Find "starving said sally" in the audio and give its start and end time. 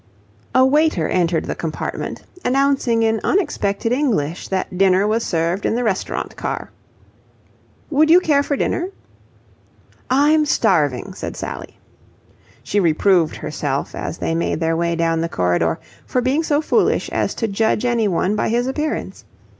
10.47-11.77